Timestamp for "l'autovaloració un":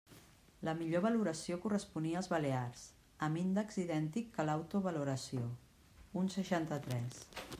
4.49-6.33